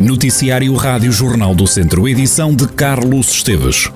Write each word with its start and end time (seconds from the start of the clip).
Noticiário 0.00 0.74
Rádio 0.76 1.12
Jornal 1.12 1.54
do 1.54 1.66
Centro, 1.66 2.08
edição 2.08 2.56
de 2.56 2.66
Carlos 2.66 3.30
Esteves. 3.34 3.90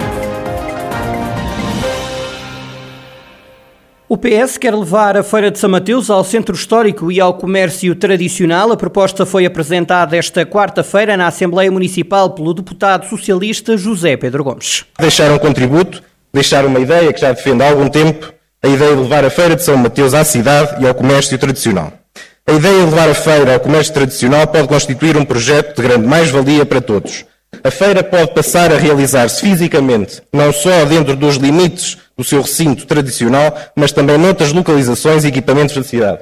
O 4.06 4.18
PS 4.18 4.58
quer 4.58 4.74
levar 4.74 5.16
a 5.16 5.22
Feira 5.22 5.50
de 5.50 5.58
São 5.58 5.70
Mateus 5.70 6.10
ao 6.10 6.22
centro 6.22 6.54
histórico 6.54 7.10
e 7.10 7.18
ao 7.22 7.32
comércio 7.32 7.94
tradicional. 7.94 8.70
A 8.70 8.76
proposta 8.76 9.24
foi 9.24 9.46
apresentada 9.46 10.14
esta 10.14 10.44
quarta-feira 10.44 11.16
na 11.16 11.26
Assembleia 11.26 11.72
Municipal 11.72 12.32
pelo 12.32 12.52
deputado 12.52 13.08
socialista 13.08 13.74
José 13.74 14.14
Pedro 14.14 14.44
Gomes. 14.44 14.84
Deixar 15.00 15.30
um 15.30 15.38
contributo, 15.38 16.02
deixar 16.30 16.66
uma 16.66 16.80
ideia 16.80 17.14
que 17.14 17.20
já 17.22 17.32
defende 17.32 17.62
há 17.62 17.70
algum 17.70 17.88
tempo, 17.88 18.30
a 18.62 18.68
ideia 18.68 18.94
de 18.94 19.00
levar 19.00 19.24
a 19.24 19.30
Feira 19.30 19.56
de 19.56 19.64
São 19.64 19.78
Mateus 19.78 20.12
à 20.12 20.22
cidade 20.22 20.84
e 20.84 20.86
ao 20.86 20.94
comércio 20.94 21.38
tradicional. 21.38 22.03
A 22.46 22.52
ideia 22.52 22.80
de 22.80 22.90
levar 22.90 23.08
a 23.08 23.14
feira 23.14 23.54
ao 23.54 23.60
comércio 23.60 23.94
tradicional 23.94 24.46
pode 24.46 24.68
constituir 24.68 25.16
um 25.16 25.24
projeto 25.24 25.76
de 25.76 25.82
grande 25.82 26.06
mais-valia 26.06 26.66
para 26.66 26.80
todos. 26.80 27.24
A 27.62 27.70
feira 27.70 28.04
pode 28.04 28.34
passar 28.34 28.70
a 28.70 28.76
realizar-se 28.76 29.40
fisicamente, 29.40 30.22
não 30.30 30.52
só 30.52 30.84
dentro 30.84 31.16
dos 31.16 31.36
limites 31.36 31.96
do 32.16 32.22
seu 32.22 32.42
recinto 32.42 32.84
tradicional, 32.86 33.56
mas 33.74 33.92
também 33.92 34.18
noutras 34.18 34.52
localizações 34.52 35.24
e 35.24 35.28
equipamentos 35.28 35.74
da 35.74 35.82
cidade. 35.82 36.18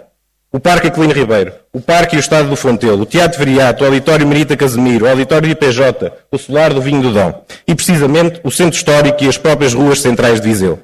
O 0.52 0.60
Parque 0.60 0.86
Aquilino 0.86 1.12
Ribeiro, 1.12 1.54
o 1.72 1.80
Parque 1.80 2.14
e 2.14 2.18
o 2.18 2.20
Estado 2.20 2.48
do 2.48 2.54
Fontelo, 2.54 3.02
o 3.02 3.06
Teatro 3.06 3.40
Viriato, 3.40 3.82
o 3.82 3.86
Auditório 3.86 4.26
Merita 4.26 4.56
Casemiro, 4.56 5.06
o 5.06 5.08
Auditório 5.08 5.50
IPJ, 5.50 6.12
o 6.30 6.38
Solar 6.38 6.72
do 6.72 6.80
Vinho 6.80 7.02
do 7.02 7.12
Dom 7.12 7.44
e, 7.66 7.74
precisamente, 7.74 8.40
o 8.44 8.50
Centro 8.50 8.76
Histórico 8.76 9.24
e 9.24 9.28
as 9.28 9.38
próprias 9.38 9.74
ruas 9.74 10.00
centrais 10.00 10.40
de 10.40 10.46
Viseu. 10.46 10.78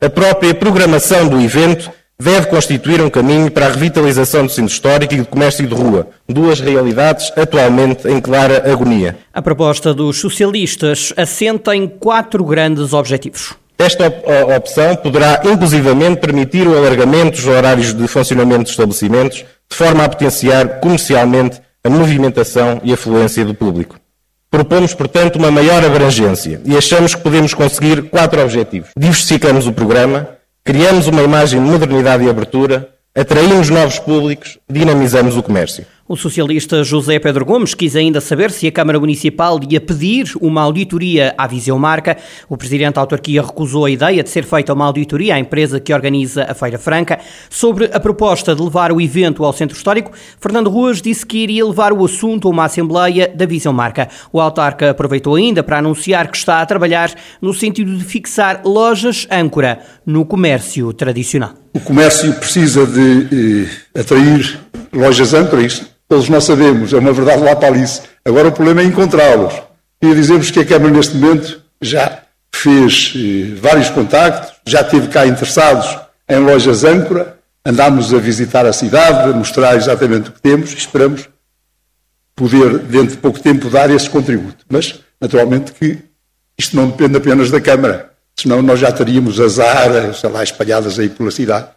A 0.00 0.08
própria 0.08 0.54
programação 0.54 1.26
do 1.26 1.40
evento 1.40 1.90
deve 2.20 2.46
constituir 2.46 3.00
um 3.00 3.10
caminho 3.10 3.50
para 3.50 3.66
a 3.66 3.70
revitalização 3.70 4.46
do 4.46 4.52
centro 4.52 4.72
histórico 4.72 5.14
e 5.14 5.18
do 5.18 5.26
comércio 5.26 5.66
de 5.66 5.74
rua, 5.74 6.08
duas 6.28 6.60
realidades 6.60 7.32
atualmente 7.36 8.08
em 8.08 8.20
clara 8.20 8.70
agonia. 8.70 9.16
A 9.32 9.42
proposta 9.42 9.92
dos 9.92 10.18
socialistas 10.18 11.12
assenta 11.16 11.74
em 11.74 11.86
quatro 11.86 12.44
grandes 12.44 12.92
objetivos. 12.92 13.54
Esta 13.76 14.06
opção 14.56 14.94
poderá, 14.96 15.42
inclusivamente, 15.44 16.20
permitir 16.20 16.66
o 16.66 16.76
alargamento 16.76 17.32
dos 17.32 17.46
horários 17.46 17.92
de 17.92 18.06
funcionamento 18.06 18.62
dos 18.62 18.70
estabelecimentos, 18.70 19.38
de 19.68 19.76
forma 19.76 20.04
a 20.04 20.08
potenciar 20.08 20.80
comercialmente 20.80 21.60
a 21.82 21.90
movimentação 21.90 22.80
e 22.84 22.92
a 22.92 22.96
fluência 22.96 23.44
do 23.44 23.52
público. 23.52 23.96
Propomos, 24.48 24.94
portanto, 24.94 25.36
uma 25.36 25.50
maior 25.50 25.84
abrangência 25.84 26.60
e 26.64 26.76
achamos 26.76 27.16
que 27.16 27.20
podemos 27.20 27.52
conseguir 27.52 28.04
quatro 28.04 28.40
objetivos. 28.40 28.90
Diversificamos 28.96 29.66
o 29.66 29.72
programa, 29.72 30.28
criamos 30.64 31.06
uma 31.06 31.22
imagem 31.22 31.62
de 31.62 31.70
modernidade 31.70 32.24
e 32.24 32.30
abertura, 32.30 32.88
atraímos 33.14 33.68
novos 33.68 33.98
públicos, 33.98 34.58
dinamizamos 34.68 35.36
o 35.36 35.42
comércio. 35.42 35.84
O 36.06 36.16
socialista 36.16 36.84
José 36.84 37.18
Pedro 37.18 37.46
Gomes 37.46 37.72
quis 37.72 37.96
ainda 37.96 38.20
saber 38.20 38.50
se 38.50 38.66
a 38.66 38.70
Câmara 38.70 39.00
Municipal 39.00 39.58
ia 39.70 39.80
pedir 39.80 40.32
uma 40.38 40.60
auditoria 40.60 41.34
à 41.38 41.46
Viseu 41.46 41.78
Marca. 41.78 42.18
O 42.46 42.58
presidente 42.58 42.96
da 42.96 43.00
autarquia 43.00 43.40
recusou 43.40 43.86
a 43.86 43.90
ideia 43.90 44.22
de 44.22 44.28
ser 44.28 44.44
feita 44.44 44.74
uma 44.74 44.84
auditoria 44.84 45.34
à 45.34 45.38
empresa 45.38 45.80
que 45.80 45.94
organiza 45.94 46.44
a 46.44 46.52
Feira 46.52 46.78
Franca. 46.78 47.20
Sobre 47.48 47.86
a 47.90 47.98
proposta 47.98 48.54
de 48.54 48.62
levar 48.62 48.92
o 48.92 49.00
evento 49.00 49.46
ao 49.46 49.52
Centro 49.54 49.74
Histórico, 49.74 50.12
Fernando 50.38 50.68
Ruas 50.68 51.00
disse 51.00 51.24
que 51.24 51.38
iria 51.38 51.64
levar 51.64 51.90
o 51.90 52.04
assunto 52.04 52.48
a 52.48 52.50
uma 52.50 52.66
Assembleia 52.66 53.26
da 53.34 53.46
Viseu 53.46 53.72
Marca. 53.72 54.10
O 54.30 54.42
autarca 54.42 54.90
aproveitou 54.90 55.36
ainda 55.36 55.62
para 55.62 55.78
anunciar 55.78 56.30
que 56.30 56.36
está 56.36 56.60
a 56.60 56.66
trabalhar 56.66 57.14
no 57.40 57.54
sentido 57.54 57.96
de 57.96 58.04
fixar 58.04 58.60
lojas 58.62 59.26
âncora 59.30 59.80
no 60.04 60.26
comércio 60.26 60.92
tradicional. 60.92 61.54
O 61.72 61.80
comércio 61.80 62.30
precisa 62.34 62.86
de 62.86 63.64
eh, 63.64 63.83
atrair 63.94 64.60
lojas 64.92 65.34
âncora, 65.34 65.62
isso 65.62 65.86
todos 66.08 66.28
nós 66.28 66.44
sabemos, 66.44 66.92
é 66.92 66.98
uma 66.98 67.12
verdade 67.12 67.42
lá 67.42 67.56
para 67.56 67.68
Alice. 67.68 68.02
Agora 68.24 68.48
o 68.48 68.52
problema 68.52 68.82
é 68.82 68.84
encontrá-los. 68.84 69.54
E 70.00 70.14
dizemos 70.14 70.50
que 70.50 70.60
a 70.60 70.64
Câmara, 70.64 70.92
neste 70.92 71.16
momento, 71.16 71.60
já 71.80 72.22
fez 72.54 73.14
eh, 73.16 73.54
vários 73.60 73.90
contactos, 73.90 74.52
já 74.66 74.84
teve 74.84 75.08
cá 75.08 75.26
interessados 75.26 75.98
em 76.28 76.38
lojas 76.38 76.84
âncora, 76.84 77.38
andámos 77.64 78.12
a 78.12 78.18
visitar 78.18 78.66
a 78.66 78.72
cidade, 78.72 79.30
a 79.30 79.32
mostrar 79.32 79.76
exatamente 79.76 80.30
o 80.30 80.32
que 80.32 80.40
temos 80.40 80.72
e 80.72 80.76
esperamos 80.76 81.28
poder, 82.36 82.78
dentro 82.78 83.16
de 83.16 83.16
pouco 83.18 83.40
tempo, 83.40 83.68
dar 83.68 83.90
esse 83.90 84.08
contributo. 84.08 84.64
Mas, 84.68 85.00
naturalmente, 85.20 85.72
que 85.72 85.98
isto 86.58 86.76
não 86.76 86.88
depende 86.88 87.16
apenas 87.16 87.50
da 87.50 87.60
Câmara, 87.60 88.12
senão 88.36 88.62
nós 88.62 88.80
já 88.80 88.92
teríamos 88.92 89.40
as 89.40 89.58
áreas, 89.58 90.22
lá, 90.22 90.42
espalhadas 90.42 90.98
aí 90.98 91.08
pela 91.08 91.30
cidade. 91.30 91.68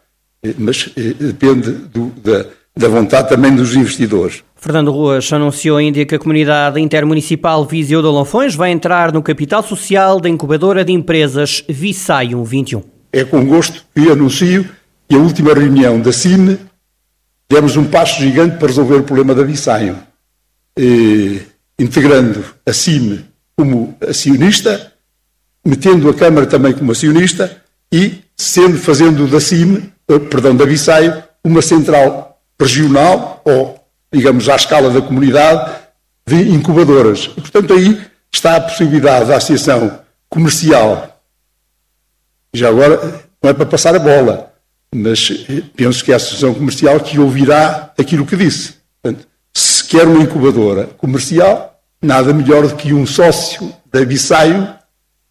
Eh, 0.43 0.53
mas 0.57 0.89
eh, 0.95 1.13
depende 1.13 1.71
do, 1.71 2.11
da, 2.23 2.45
da 2.75 2.87
vontade 2.87 3.29
também 3.29 3.55
dos 3.55 3.75
investidores. 3.75 4.43
Fernando 4.55 4.91
Ruas 4.91 5.31
anunciou 5.31 5.77
ainda 5.77 6.03
que 6.05 6.15
a 6.15 6.19
comunidade 6.19 6.79
intermunicipal 6.79 7.65
Viseu 7.65 8.01
de 8.01 8.07
Lanfões 8.07 8.55
vai 8.55 8.71
entrar 8.71 9.11
no 9.13 9.21
capital 9.21 9.63
social 9.63 10.19
da 10.19 10.29
incubadora 10.29 10.83
de 10.83 10.91
empresas 10.91 11.63
Visaium 11.67 12.43
21. 12.43 12.83
É 13.13 13.23
com 13.23 13.45
gosto 13.45 13.83
que 13.95 14.09
anuncio 14.11 14.67
que 15.07 15.15
a 15.15 15.19
última 15.19 15.53
reunião 15.53 15.99
da 15.99 16.11
CIME 16.11 16.59
demos 17.49 17.77
um 17.77 17.85
passo 17.85 18.21
gigante 18.21 18.57
para 18.57 18.67
resolver 18.67 18.95
o 18.95 19.03
problema 19.03 19.33
da 19.33 19.43
Visaium, 19.43 19.95
eh, 20.77 21.39
integrando 21.79 22.43
a 22.65 22.73
CIME 22.73 23.25
como 23.55 23.95
acionista, 24.07 24.93
metendo 25.65 26.09
a 26.09 26.13
Câmara 26.13 26.45
também 26.45 26.73
como 26.73 26.91
acionista 26.91 27.61
e 27.91 28.19
sendo 28.35 28.77
fazendo 28.77 29.27
da 29.27 29.39
CIME, 29.39 29.91
perdão, 30.07 30.55
da 30.55 30.65
Visaium, 30.65 31.21
uma 31.43 31.61
central 31.61 32.41
regional 32.59 33.41
ou, 33.45 33.79
digamos, 34.11 34.47
à 34.49 34.55
escala 34.55 34.89
da 34.89 35.01
comunidade 35.01 35.75
de 36.25 36.49
incubadoras. 36.49 37.29
E, 37.37 37.41
portanto, 37.41 37.73
aí 37.73 38.01
está 38.31 38.55
a 38.55 38.61
possibilidade 38.61 39.27
da 39.27 39.37
associação 39.37 39.99
comercial. 40.29 41.21
Já 42.53 42.69
agora, 42.69 43.25
não 43.41 43.49
é 43.49 43.53
para 43.53 43.65
passar 43.65 43.95
a 43.95 43.99
bola, 43.99 44.53
mas 44.93 45.29
penso 45.75 46.03
que 46.03 46.11
é 46.11 46.15
a 46.15 46.17
associação 46.17 46.53
comercial 46.53 46.99
que 46.99 47.19
ouvirá 47.19 47.93
aquilo 47.97 48.25
que 48.25 48.35
disse. 48.35 48.75
Portanto, 49.01 49.27
se 49.53 49.83
quer 49.83 50.07
uma 50.07 50.21
incubadora 50.21 50.85
comercial, 50.97 51.79
nada 52.01 52.33
melhor 52.33 52.67
do 52.67 52.75
que 52.75 52.93
um 52.93 53.05
sócio 53.05 53.73
da 53.91 54.03
Bissaio, 54.03 54.67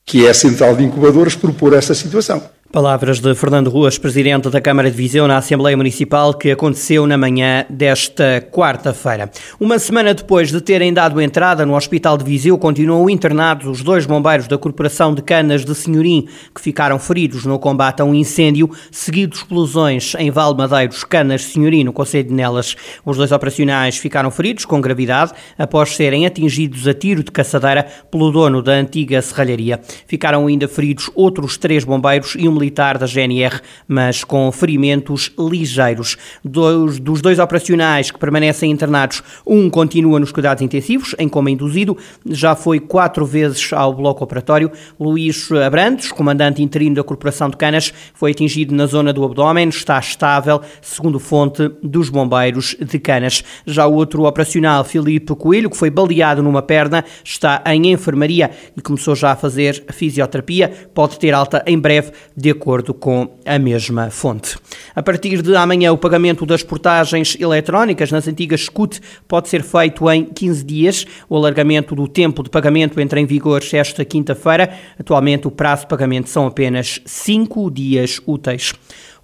que 0.04 0.26
é 0.26 0.30
a 0.30 0.34
central 0.34 0.76
de 0.76 0.84
incubadoras, 0.84 1.34
propor 1.34 1.74
essa 1.74 1.94
situação. 1.94 2.42
Palavras 2.76 3.20
de 3.20 3.34
Fernando 3.34 3.70
Ruas, 3.70 3.96
presidente 3.96 4.50
da 4.50 4.60
Câmara 4.60 4.90
de 4.90 4.96
Viseu, 4.98 5.26
na 5.26 5.38
Assembleia 5.38 5.74
Municipal, 5.74 6.34
que 6.34 6.50
aconteceu 6.50 7.06
na 7.06 7.16
manhã 7.16 7.64
desta 7.70 8.46
quarta-feira. 8.52 9.30
Uma 9.58 9.78
semana 9.78 10.12
depois 10.12 10.52
de 10.52 10.60
terem 10.60 10.92
dado 10.92 11.18
entrada 11.18 11.64
no 11.64 11.74
Hospital 11.74 12.18
de 12.18 12.24
Viseu, 12.26 12.58
continuam 12.58 13.08
internados 13.08 13.66
os 13.66 13.82
dois 13.82 14.04
bombeiros 14.04 14.46
da 14.46 14.58
Corporação 14.58 15.14
de 15.14 15.22
Canas 15.22 15.64
de 15.64 15.74
Senhorim, 15.74 16.28
que 16.54 16.60
ficaram 16.60 16.98
feridos 16.98 17.46
no 17.46 17.58
combate 17.58 18.02
a 18.02 18.04
um 18.04 18.14
incêndio, 18.14 18.70
seguido 18.90 19.32
de 19.32 19.38
explosões 19.38 20.14
em 20.18 20.30
Valmadeiros, 20.30 21.02
Canas 21.02 21.40
de 21.40 21.46
Senhorim, 21.46 21.82
no 21.82 21.94
Conselho 21.94 22.28
de 22.28 22.34
Nelas. 22.34 22.76
Os 23.06 23.16
dois 23.16 23.32
operacionais 23.32 23.96
ficaram 23.96 24.30
feridos 24.30 24.66
com 24.66 24.82
gravidade 24.82 25.32
após 25.56 25.96
serem 25.96 26.26
atingidos 26.26 26.86
a 26.86 26.92
tiro 26.92 27.24
de 27.24 27.30
caçadeira 27.30 27.86
pelo 28.10 28.30
dono 28.30 28.60
da 28.60 28.72
antiga 28.72 29.22
serralharia. 29.22 29.80
Ficaram 30.06 30.46
ainda 30.46 30.68
feridos 30.68 31.10
outros 31.14 31.56
três 31.56 31.82
bombeiros 31.82 32.36
e 32.38 32.46
um 32.46 32.52
militar 32.52 32.65
da 32.70 33.06
GNR, 33.06 33.60
mas 33.86 34.24
com 34.24 34.50
ferimentos 34.52 35.32
ligeiros. 35.38 36.16
Dos, 36.44 36.98
dos 36.98 37.20
dois 37.20 37.38
operacionais 37.38 38.10
que 38.10 38.18
permanecem 38.18 38.70
internados, 38.70 39.22
um 39.46 39.68
continua 39.70 40.20
nos 40.20 40.32
cuidados 40.32 40.62
intensivos, 40.62 41.14
em 41.18 41.28
coma 41.28 41.50
induzido, 41.50 41.96
já 42.26 42.54
foi 42.54 42.80
quatro 42.80 43.24
vezes 43.24 43.72
ao 43.72 43.94
bloco 43.94 44.24
operatório. 44.24 44.70
Luís 44.98 45.50
Abrantes, 45.52 46.12
comandante 46.12 46.62
interino 46.62 46.96
da 46.96 47.04
Corporação 47.04 47.50
de 47.50 47.56
Canas, 47.56 47.92
foi 48.14 48.32
atingido 48.32 48.74
na 48.74 48.86
zona 48.86 49.12
do 49.12 49.24
abdômen, 49.24 49.68
está 49.68 49.98
estável, 49.98 50.60
segundo 50.80 51.18
fonte 51.18 51.70
dos 51.82 52.08
bombeiros 52.08 52.76
de 52.80 52.98
Canas. 52.98 53.42
Já 53.66 53.86
o 53.86 53.94
outro 53.94 54.24
operacional, 54.24 54.84
Filipe 54.84 55.34
Coelho, 55.34 55.70
que 55.70 55.76
foi 55.76 55.90
baleado 55.90 56.42
numa 56.42 56.62
perna, 56.62 57.04
está 57.24 57.62
em 57.66 57.92
enfermaria 57.92 58.50
e 58.76 58.80
começou 58.80 59.14
já 59.14 59.32
a 59.32 59.36
fazer 59.36 59.84
fisioterapia, 59.92 60.70
pode 60.94 61.18
ter 61.18 61.32
alta 61.34 61.62
em 61.66 61.78
breve, 61.78 62.12
de 62.36 62.54
acordo 62.56 62.92
com 62.92 63.38
a 63.44 63.58
mesma 63.58 64.10
fonte. 64.10 64.56
A 64.94 65.02
partir 65.02 65.42
de 65.42 65.54
amanhã, 65.54 65.92
o 65.92 65.98
pagamento 65.98 66.44
das 66.44 66.62
portagens 66.62 67.36
eletrónicas 67.38 68.10
nas 68.10 68.26
antigas 68.26 68.62
SCUT 68.62 69.00
pode 69.28 69.48
ser 69.48 69.62
feito 69.62 70.10
em 70.10 70.24
15 70.24 70.64
dias. 70.64 71.06
O 71.28 71.36
alargamento 71.36 71.94
do 71.94 72.08
tempo 72.08 72.42
de 72.42 72.50
pagamento 72.50 72.98
entra 73.00 73.20
em 73.20 73.26
vigor 73.26 73.62
esta 73.72 74.04
quinta-feira. 74.04 74.72
Atualmente, 74.98 75.46
o 75.46 75.50
prazo 75.50 75.82
de 75.82 75.88
pagamento 75.88 76.28
são 76.28 76.46
apenas 76.46 77.00
5 77.04 77.70
dias 77.70 78.20
úteis. 78.26 78.72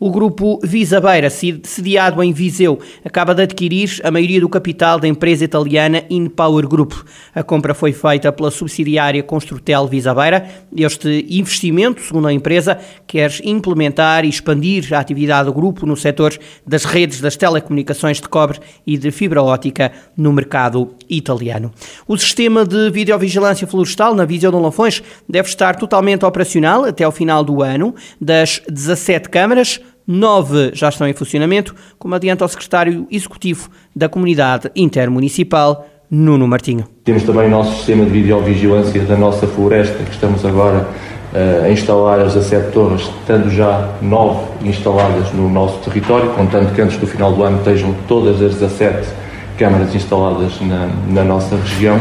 O 0.05 0.11
grupo 0.11 0.59
Visabeira, 0.65 1.31
sediado 1.31 2.21
em 2.25 2.33
Viseu, 2.33 2.81
acaba 3.05 3.33
de 3.37 3.43
adquirir 3.43 4.01
a 4.03 4.11
maioria 4.11 4.41
do 4.41 4.49
capital 4.49 4.99
da 4.99 5.07
empresa 5.07 5.45
italiana 5.45 6.03
InPower 6.11 6.67
Group. 6.67 6.93
A 7.33 7.45
compra 7.45 7.73
foi 7.73 7.93
feita 7.93 8.33
pela 8.33 8.51
subsidiária 8.51 9.23
Construtel 9.23 9.87
Visabeira. 9.87 10.45
Este 10.77 11.25
investimento, 11.31 12.03
segundo 12.03 12.27
a 12.27 12.33
empresa, 12.33 12.81
quer 13.07 13.31
implementar 13.45 14.25
e 14.25 14.29
expandir 14.29 14.93
a 14.93 14.99
atividade 14.99 15.45
do 15.45 15.53
grupo 15.53 15.87
no 15.87 15.97
setor 15.97 16.37
das 16.67 16.85
redes 16.85 17.21
das 17.21 17.37
telecomunicações 17.37 18.21
de 18.21 18.29
cobre 18.29 18.59
e 18.85 18.99
de 18.99 19.13
fibra 19.13 19.41
ótica 19.41 19.93
no 20.17 20.33
mercado 20.33 20.97
italiano. 21.09 21.71
O 22.09 22.19
sistema 22.19 22.67
de 22.67 22.91
videovigilância 22.91 23.69
florestal 23.69 24.17
na 24.17 24.25
Viseu 24.25 24.51
de 24.51 24.57
Lafões 24.57 25.01
deve 25.29 25.49
estar 25.49 25.77
totalmente 25.77 26.25
operacional 26.25 26.87
até 26.87 27.05
ao 27.05 27.13
final 27.13 27.45
do 27.45 27.63
ano. 27.63 27.95
Das 28.21 28.61
17 28.69 29.29
câmaras, 29.29 29.81
nove 30.13 30.71
já 30.75 30.89
estão 30.89 31.09
em 31.09 31.15
funcionamento, 31.15 31.75
como 31.99 32.15
adianta 32.15 32.45
o 32.45 32.49
secretário 32.49 33.07
executivo 33.11 33.71
da 33.97 34.09
Comunidade 34.09 34.71
Intermunicipal, 34.77 35.87
Nuno 36.11 36.47
Martinho. 36.47 36.85
Temos 37.05 37.23
também 37.23 37.47
o 37.47 37.51
nosso 37.51 37.77
sistema 37.77 38.05
de 38.05 38.11
videovigilância 38.11 39.01
da 39.03 39.17
nossa 39.17 39.47
floresta, 39.47 39.97
que 40.05 40.11
estamos 40.11 40.45
agora 40.45 40.87
uh, 41.33 41.65
a 41.65 41.71
instalar 41.71 42.21
as 42.21 42.35
17 42.35 42.73
torres, 42.73 43.01
estando 43.21 43.51
já 43.51 43.91
nove 44.03 44.69
instaladas 44.69 45.33
no 45.33 45.49
nosso 45.49 45.79
território, 45.79 46.31
contanto 46.31 46.75
que 46.75 46.83
antes 46.83 46.99
do 46.99 47.07
final 47.07 47.33
do 47.33 47.43
ano 47.43 47.59
estejam 47.59 47.95
todas 48.07 48.43
as 48.43 48.55
17 48.55 49.09
câmaras 49.57 49.95
instaladas 49.95 50.61
na, 50.61 50.91
na 51.09 51.25
nossa 51.25 51.57
região. 51.57 51.99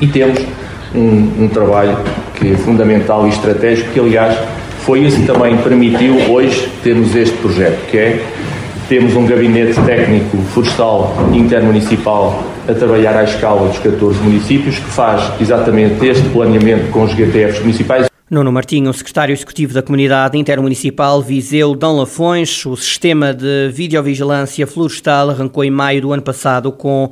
E 0.00 0.06
temos 0.06 0.38
um, 0.94 1.44
um 1.44 1.48
trabalho 1.48 1.98
que 2.34 2.52
é 2.52 2.56
fundamental 2.56 3.26
e 3.26 3.30
estratégico, 3.30 3.92
que 3.92 4.00
aliás 4.00 4.38
foi 4.84 5.00
isso 5.00 5.18
que 5.18 5.26
também 5.26 5.56
permitiu 5.56 6.14
hoje 6.30 6.68
termos 6.82 7.16
este 7.16 7.34
projeto, 7.38 7.86
que 7.90 7.96
é 7.96 8.24
temos 8.86 9.16
um 9.16 9.26
gabinete 9.26 9.80
técnico 9.80 10.36
florestal 10.52 11.16
intermunicipal 11.32 12.44
a 12.68 12.74
trabalhar 12.74 13.16
à 13.16 13.24
escala 13.24 13.66
dos 13.66 13.78
14 13.78 14.20
municípios, 14.20 14.78
que 14.78 14.90
faz 14.90 15.40
exatamente 15.40 16.04
este 16.04 16.28
planeamento 16.28 16.90
com 16.90 17.04
os 17.04 17.12
GTFs 17.12 17.60
municipais. 17.60 18.06
Nuno 18.30 18.52
Martinho, 18.52 18.92
secretário 18.92 19.32
executivo 19.32 19.72
da 19.72 19.82
Comunidade 19.82 20.36
Intermunicipal 20.36 21.22
Viseu 21.22 21.74
Dão 21.74 21.96
Lafões, 21.96 22.66
o 22.66 22.76
sistema 22.76 23.32
de 23.32 23.70
videovigilância 23.72 24.66
florestal 24.66 25.30
arrancou 25.30 25.64
em 25.64 25.70
maio 25.70 26.02
do 26.02 26.12
ano 26.12 26.22
passado 26.22 26.70
com 26.70 27.10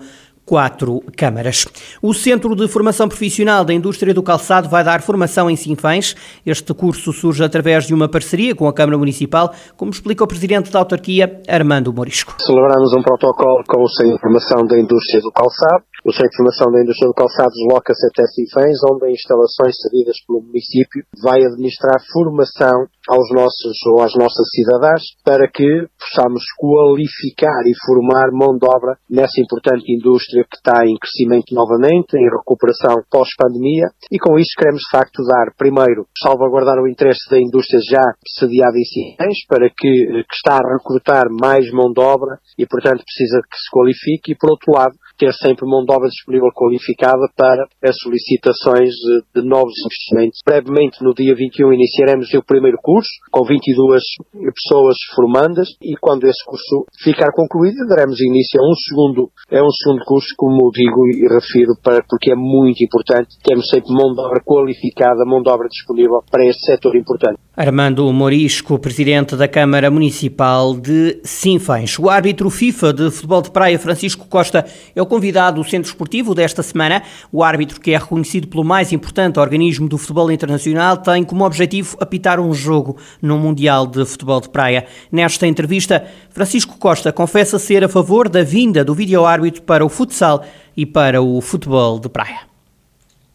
quatro 0.52 1.02
câmaras. 1.16 1.66
O 2.02 2.12
Centro 2.12 2.54
de 2.54 2.68
Formação 2.68 3.08
Profissional 3.08 3.64
da 3.64 3.72
Indústria 3.72 4.12
do 4.12 4.22
Calçado 4.22 4.68
vai 4.68 4.84
dar 4.84 5.00
formação 5.00 5.48
em 5.48 5.56
Sinfãs. 5.56 6.14
Este 6.44 6.74
curso 6.74 7.10
surge 7.10 7.42
através 7.42 7.86
de 7.86 7.94
uma 7.94 8.06
parceria 8.06 8.54
com 8.54 8.68
a 8.68 8.72
Câmara 8.74 8.98
Municipal, 8.98 9.54
como 9.78 9.92
explica 9.92 10.22
o 10.22 10.26
Presidente 10.26 10.70
da 10.70 10.80
autarquia, 10.80 11.40
Armando 11.48 11.90
Morisco. 11.90 12.34
Celebramos 12.38 12.92
um 12.92 13.00
protocolo 13.00 13.64
com 13.66 13.82
o 13.82 13.88
Centro 13.88 14.16
de 14.16 14.20
Formação 14.20 14.66
da 14.66 14.78
Indústria 14.78 15.22
do 15.22 15.32
Calçado. 15.32 15.84
O 16.02 16.10
Centro 16.10 16.30
de 16.30 16.36
Formação 16.36 16.66
da 16.74 16.82
Indústria 16.82 17.06
do 17.06 17.14
Calçado 17.14 17.54
desloca-se 17.54 18.02
até 18.10 18.26
Sinfãs, 18.26 18.74
onde 18.90 19.06
em 19.06 19.14
instalações 19.14 19.78
cedidas 19.78 20.18
pelo 20.26 20.42
município 20.42 21.06
vai 21.22 21.38
administrar 21.46 21.94
formação 22.10 22.90
aos 23.06 23.30
nossos 23.30 23.78
ou 23.86 24.02
às 24.02 24.10
nossas 24.18 24.50
cidadãs 24.50 25.02
para 25.22 25.46
que 25.46 25.86
possamos 25.94 26.42
qualificar 26.58 27.62
e 27.66 27.74
formar 27.86 28.34
mão 28.34 28.58
de 28.58 28.66
obra 28.66 28.98
nessa 29.06 29.38
importante 29.38 29.86
indústria 29.94 30.42
que 30.42 30.58
está 30.58 30.82
em 30.82 30.98
crescimento 30.98 31.54
novamente, 31.54 32.18
em 32.18 32.26
recuperação 32.26 32.98
pós-pandemia. 33.06 33.86
E 34.10 34.18
com 34.18 34.34
isso 34.38 34.58
queremos 34.58 34.82
de 34.82 34.90
facto 34.90 35.22
dar 35.22 35.54
primeiro 35.54 36.10
salvaguardar 36.18 36.82
o 36.82 36.90
interesse 36.90 37.30
da 37.30 37.38
indústria 37.38 37.78
já 37.78 38.02
sediada 38.26 38.74
em 38.74 38.86
Sinfãs 38.90 39.38
para 39.46 39.70
que, 39.70 40.26
que 40.26 40.34
está 40.34 40.58
a 40.58 40.72
recrutar 40.78 41.30
mais 41.30 41.70
mão 41.70 41.94
de 41.94 42.02
obra 42.02 42.42
e 42.58 42.66
portanto 42.66 43.06
precisa 43.06 43.38
que 43.46 43.54
se 43.54 43.70
qualifique. 43.70 44.32
E 44.32 44.36
por 44.36 44.50
outro 44.50 44.74
lado 44.74 44.98
ter 45.18 45.32
sempre 45.34 45.66
mão 45.66 45.84
de 45.84 45.91
obra 45.92 46.08
disponível 46.08 46.48
qualificada 46.54 47.28
para 47.36 47.66
as 47.82 47.96
solicitações 48.00 48.90
de, 49.34 49.42
novos 49.42 49.74
investimentos. 49.84 50.40
Brevemente, 50.44 51.02
no 51.02 51.14
dia 51.14 51.34
21, 51.34 51.72
iniciaremos 51.72 52.32
o 52.34 52.42
primeiro 52.42 52.78
curso, 52.82 53.10
com 53.30 53.44
22 53.44 54.02
pessoas 54.32 54.96
formandas, 55.14 55.68
e 55.82 55.96
quando 56.00 56.24
esse 56.24 56.44
curso 56.44 56.86
ficar 57.02 57.30
concluído, 57.32 57.86
daremos 57.88 58.20
início 58.20 58.60
a 58.60 58.64
um 58.64 58.74
segundo, 58.74 59.30
a 59.50 59.64
um 59.64 59.70
segundo 59.70 60.04
curso, 60.04 60.28
como 60.36 60.70
digo 60.72 61.06
e 61.08 61.28
refiro, 61.28 61.72
para, 61.82 62.02
porque 62.08 62.32
é 62.32 62.36
muito 62.36 62.82
importante 62.82 63.36
termos 63.42 63.68
sempre 63.68 63.92
mão 63.92 64.12
de 64.12 64.20
obra 64.20 64.40
qualificada, 64.44 65.24
mão 65.24 65.42
de 65.42 65.50
obra 65.50 65.68
disponível 65.68 66.22
para 66.30 66.46
este 66.46 66.64
setor 66.66 66.96
importante. 66.96 67.38
Armando 67.54 68.10
Morisco, 68.12 68.78
presidente 68.78 69.36
da 69.36 69.46
Câmara 69.46 69.90
Municipal 69.90 70.74
de 70.74 71.20
Sinfãs. 71.22 71.98
O 71.98 72.08
árbitro 72.08 72.48
FIFA 72.48 72.92
de 72.94 73.10
futebol 73.10 73.42
de 73.42 73.50
praia, 73.50 73.78
Francisco 73.78 74.26
Costa, 74.26 74.64
é 74.96 75.02
o 75.02 75.06
convidado 75.06 75.62
do 75.62 75.68
Centro 75.68 75.81
Esportivo 75.86 76.34
desta 76.34 76.62
semana. 76.62 77.02
O 77.30 77.42
árbitro, 77.42 77.80
que 77.80 77.92
é 77.92 77.98
reconhecido 77.98 78.48
pelo 78.48 78.64
mais 78.64 78.92
importante 78.92 79.38
organismo 79.38 79.88
do 79.88 79.98
futebol 79.98 80.30
internacional, 80.30 80.96
tem 80.96 81.24
como 81.24 81.44
objetivo 81.44 81.96
apitar 82.00 82.40
um 82.40 82.52
jogo 82.52 82.96
no 83.20 83.38
Mundial 83.38 83.86
de 83.86 84.04
Futebol 84.04 84.40
de 84.40 84.48
Praia. 84.48 84.86
Nesta 85.10 85.46
entrevista, 85.46 86.04
Francisco 86.30 86.78
Costa 86.78 87.12
confessa 87.12 87.58
ser 87.58 87.84
a 87.84 87.88
favor 87.88 88.28
da 88.28 88.42
vinda 88.42 88.84
do 88.84 88.94
vídeo-árbitro 88.94 89.62
para 89.62 89.84
o 89.84 89.88
futsal 89.88 90.44
e 90.76 90.86
para 90.86 91.20
o 91.22 91.40
futebol 91.40 91.98
de 91.98 92.08
praia. 92.08 92.52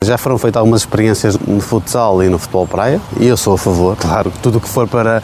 Já 0.04 0.18
foram 0.18 0.38
feitas 0.38 0.60
algumas 0.60 0.82
experiências 0.82 1.38
no 1.40 1.60
futsal 1.60 2.22
e 2.22 2.30
no 2.30 2.38
futebol 2.38 2.68
praia 2.68 3.02
e 3.20 3.26
eu 3.26 3.36
sou 3.36 3.56
a 3.56 3.58
favor. 3.58 3.98
Claro 4.08 4.32
tudo 4.42 4.60
o 4.60 4.62
que 4.62 4.70
for 4.70 4.88
para 4.88 5.22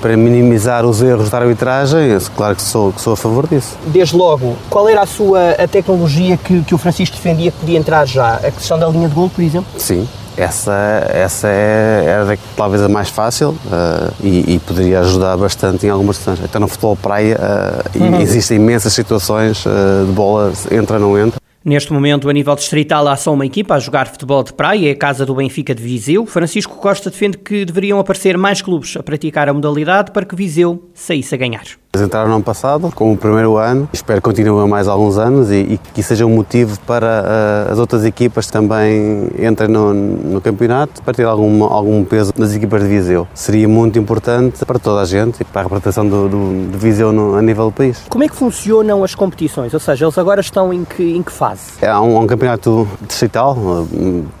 para 0.00 0.16
minimizar 0.16 0.84
os 0.84 1.02
erros 1.02 1.30
da 1.30 1.38
arbitragem, 1.38 2.16
claro 2.36 2.56
que 2.56 2.62
sou, 2.62 2.92
que 2.92 3.00
sou 3.00 3.12
a 3.12 3.16
favor 3.16 3.46
disso. 3.46 3.76
Desde 3.86 4.16
logo, 4.16 4.56
qual 4.70 4.88
era 4.88 5.02
a 5.02 5.06
sua 5.06 5.50
a 5.52 5.66
tecnologia 5.66 6.36
que, 6.36 6.62
que 6.62 6.74
o 6.74 6.78
Francisco 6.78 7.16
defendia 7.16 7.50
que 7.50 7.58
podia 7.58 7.78
entrar 7.78 8.06
já? 8.06 8.34
A 8.36 8.50
questão 8.50 8.78
da 8.78 8.88
linha 8.88 9.08
de 9.08 9.14
gol, 9.14 9.30
por 9.30 9.42
exemplo? 9.42 9.68
Sim, 9.78 10.06
essa, 10.36 11.06
essa 11.08 11.48
é, 11.48 12.04
era 12.06 12.38
talvez 12.56 12.82
a 12.82 12.88
mais 12.88 13.08
fácil 13.08 13.50
uh, 13.50 14.12
e, 14.22 14.54
e, 14.54 14.58
poderia 14.58 15.00
ajudar 15.00 15.36
bastante 15.36 15.86
em 15.86 15.90
algumas 15.90 16.16
situações. 16.16 16.44
Até 16.44 16.58
no 16.58 16.68
futebol 16.68 16.94
praia 16.94 17.38
uh, 17.38 17.98
uhum. 17.98 18.20
existem 18.20 18.58
imensas 18.58 18.92
situações 18.92 19.64
uh, 19.64 20.04
de 20.04 20.12
bola 20.12 20.52
entra 20.70 20.98
não 20.98 21.18
entra. 21.18 21.40
Neste 21.68 21.92
momento, 21.92 22.28
a 22.28 22.32
nível 22.32 22.54
distrital, 22.54 23.08
há 23.08 23.16
só 23.16 23.34
uma 23.34 23.44
equipa 23.44 23.74
a 23.74 23.80
jogar 23.80 24.06
futebol 24.06 24.40
de 24.44 24.52
praia, 24.52 24.88
é 24.88 24.92
a 24.92 24.96
Casa 24.96 25.26
do 25.26 25.34
Benfica 25.34 25.74
de 25.74 25.82
Viseu. 25.82 26.24
Francisco 26.24 26.76
Costa 26.76 27.10
defende 27.10 27.38
que 27.38 27.64
deveriam 27.64 27.98
aparecer 27.98 28.38
mais 28.38 28.62
clubes 28.62 28.96
a 28.96 29.02
praticar 29.02 29.48
a 29.48 29.52
modalidade 29.52 30.12
para 30.12 30.24
que 30.24 30.36
Viseu 30.36 30.88
saísse 30.94 31.34
a 31.34 31.38
ganhar. 31.38 31.64
Entraram 32.00 32.28
no 32.28 32.34
ano 32.36 32.44
passado, 32.44 32.90
como 32.94 33.12
o 33.12 33.16
primeiro 33.16 33.56
ano, 33.56 33.88
espero 33.92 34.20
que 34.20 34.24
continuem 34.24 34.68
mais 34.68 34.88
alguns 34.88 35.18
anos 35.18 35.50
e, 35.50 35.54
e 35.54 35.80
que 35.94 36.02
seja 36.02 36.26
um 36.26 36.34
motivo 36.34 36.78
para 36.86 37.68
uh, 37.68 37.72
as 37.72 37.78
outras 37.78 38.04
equipas 38.04 38.46
também 38.46 39.28
entrem 39.38 39.68
no, 39.68 39.92
no 39.92 40.40
campeonato 40.40 41.02
para 41.02 41.14
ter 41.14 41.24
algum, 41.24 41.64
algum 41.64 42.04
peso 42.04 42.32
nas 42.36 42.54
equipas 42.54 42.82
de 42.82 42.88
Viseu. 42.88 43.26
Seria 43.34 43.68
muito 43.68 43.98
importante 43.98 44.64
para 44.64 44.78
toda 44.78 45.00
a 45.00 45.04
gente 45.04 45.40
e 45.40 45.44
para 45.44 45.62
a 45.62 45.64
representação 45.64 46.06
do, 46.06 46.28
do, 46.28 46.70
de 46.70 46.78
Viseu 46.78 47.12
no, 47.12 47.36
a 47.36 47.42
nível 47.42 47.66
do 47.66 47.72
país. 47.72 48.02
Como 48.08 48.24
é 48.24 48.28
que 48.28 48.36
funcionam 48.36 49.02
as 49.02 49.14
competições? 49.14 49.72
Ou 49.74 49.80
seja, 49.80 50.04
eles 50.04 50.18
agora 50.18 50.40
estão 50.40 50.72
em 50.72 50.84
que, 50.84 51.16
em 51.16 51.22
que 51.22 51.32
fase? 51.32 51.72
É 51.80 51.94
um, 51.98 52.18
um 52.18 52.26
campeonato 52.26 52.86
distrital, 53.06 53.56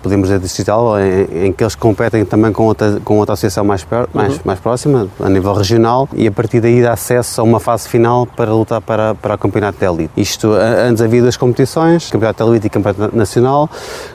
podemos 0.02 0.28
dizer 0.28 0.40
distrital, 0.40 0.98
em, 0.98 1.46
em, 1.46 1.52
que 1.52 1.62
eles 1.62 1.74
competem 1.74 2.24
também 2.24 2.52
com 2.52 2.64
outra, 2.64 3.00
com 3.04 3.18
outra 3.18 3.34
associação 3.34 3.64
mais, 3.64 3.84
per, 3.84 4.08
mais, 4.12 4.34
uhum. 4.34 4.40
mais 4.44 4.60
próxima, 4.60 5.08
a 5.20 5.28
nível 5.28 5.52
regional, 5.52 6.08
e 6.14 6.26
a 6.26 6.32
partir 6.32 6.60
daí 6.60 6.82
dá 6.82 6.92
acesso 6.92 7.40
a 7.40 7.44
uma 7.46 7.60
fase 7.60 7.88
final 7.88 8.26
para 8.26 8.52
lutar 8.52 8.80
para, 8.80 9.14
para 9.14 9.34
o 9.34 9.38
Campeonato 9.38 9.78
de 9.78 9.86
Elite. 9.86 10.10
Isto, 10.16 10.52
antes 10.52 11.00
havia 11.00 11.22
duas 11.22 11.36
competições, 11.36 12.10
Campeonato 12.10 12.44
de 12.44 12.50
Elite 12.50 12.66
e 12.66 12.70
Campeonato 12.70 13.16
Nacional. 13.16 13.70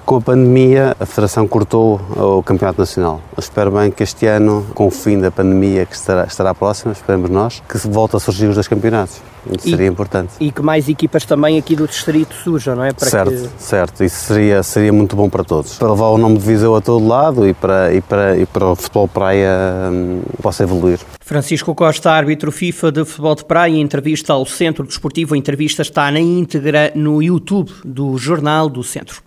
Com 0.05 0.17
a 0.17 0.21
pandemia, 0.21 0.95
a 0.99 1.05
Federação 1.05 1.47
cortou 1.47 1.99
o 2.15 2.43
Campeonato 2.43 2.79
Nacional. 2.79 3.21
Eu 3.35 3.39
espero 3.39 3.71
bem 3.71 3.89
que 3.89 4.03
este 4.03 4.25
ano, 4.27 4.65
com 4.75 4.87
o 4.87 4.91
fim 4.91 5.19
da 5.19 5.31
pandemia 5.31 5.85
que 5.85 5.95
estará, 5.95 6.25
estará 6.25 6.53
próxima, 6.53 6.91
esperemos 6.91 7.29
nós, 7.29 7.63
que 7.67 7.77
volte 7.87 8.15
a 8.17 8.19
surgir 8.19 8.47
os 8.47 8.55
dois 8.55 8.67
campeonatos. 8.67 9.21
Isso 9.49 9.67
e, 9.67 9.71
seria 9.71 9.87
importante. 9.87 10.33
E 10.39 10.51
que 10.51 10.61
mais 10.61 10.87
equipas 10.87 11.25
também 11.25 11.57
aqui 11.57 11.75
do 11.75 11.87
distrito 11.87 12.33
surjam, 12.35 12.75
não 12.75 12.83
é? 12.83 12.93
Para 12.93 13.09
certo, 13.09 13.31
que... 13.31 13.63
certo. 13.63 14.03
Isso 14.03 14.25
seria, 14.25 14.61
seria 14.63 14.93
muito 14.93 15.15
bom 15.15 15.29
para 15.29 15.43
todos. 15.43 15.77
Para 15.77 15.91
levar 15.91 16.07
o 16.07 16.17
nome 16.17 16.37
de 16.37 16.45
Viseu 16.45 16.75
a 16.75 16.81
todo 16.81 17.05
lado 17.07 17.47
e 17.47 17.53
para, 17.53 17.93
e 17.93 18.01
para, 18.01 18.37
e 18.37 18.45
para 18.45 18.67
o 18.67 18.75
futebol 18.75 19.07
praia 19.07 19.49
um, 19.91 20.21
possa 20.41 20.63
evoluir. 20.63 20.99
Francisco 21.21 21.73
Costa, 21.73 22.11
árbitro 22.11 22.51
FIFA 22.51 22.91
de 22.91 23.05
futebol 23.05 23.35
de 23.35 23.45
praia, 23.45 23.77
entrevista 23.77 24.33
ao 24.33 24.45
Centro 24.45 24.85
Desportivo. 24.85 25.33
A 25.33 25.37
entrevista 25.37 25.81
está 25.81 26.11
na 26.11 26.19
íntegra 26.19 26.91
no 26.93 27.21
YouTube 27.21 27.71
do 27.83 28.17
Jornal 28.17 28.69
do 28.69 28.83
Centro. 28.83 29.21